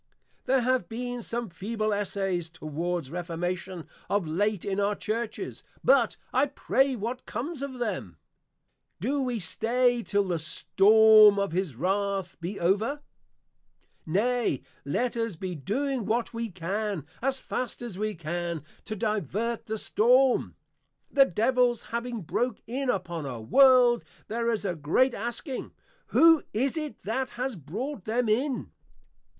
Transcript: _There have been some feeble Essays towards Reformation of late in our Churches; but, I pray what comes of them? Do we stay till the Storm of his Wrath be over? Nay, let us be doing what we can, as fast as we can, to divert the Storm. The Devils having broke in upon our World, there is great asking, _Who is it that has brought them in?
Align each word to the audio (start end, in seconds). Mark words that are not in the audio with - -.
_There 0.45 0.61
have 0.61 0.89
been 0.89 1.21
some 1.21 1.47
feeble 1.51 1.93
Essays 1.93 2.49
towards 2.49 3.11
Reformation 3.11 3.87
of 4.09 4.25
late 4.25 4.65
in 4.65 4.79
our 4.79 4.95
Churches; 4.95 5.61
but, 5.83 6.17
I 6.33 6.47
pray 6.47 6.95
what 6.95 7.27
comes 7.27 7.61
of 7.61 7.77
them? 7.77 8.17
Do 8.99 9.21
we 9.21 9.37
stay 9.37 10.01
till 10.01 10.23
the 10.23 10.39
Storm 10.39 11.37
of 11.37 11.51
his 11.51 11.75
Wrath 11.75 12.35
be 12.41 12.59
over? 12.59 13.03
Nay, 14.03 14.63
let 14.83 15.15
us 15.15 15.35
be 15.35 15.53
doing 15.53 16.07
what 16.07 16.33
we 16.33 16.49
can, 16.49 17.05
as 17.21 17.39
fast 17.39 17.83
as 17.83 17.95
we 17.95 18.15
can, 18.15 18.63
to 18.85 18.95
divert 18.95 19.67
the 19.67 19.77
Storm. 19.77 20.55
The 21.11 21.25
Devils 21.25 21.83
having 21.93 22.21
broke 22.21 22.57
in 22.65 22.89
upon 22.89 23.27
our 23.27 23.41
World, 23.41 24.03
there 24.29 24.49
is 24.51 24.65
great 24.81 25.13
asking, 25.13 25.73
_Who 26.11 26.41
is 26.53 26.75
it 26.75 27.03
that 27.03 27.29
has 27.37 27.55
brought 27.55 28.05
them 28.05 28.27
in? 28.27 28.71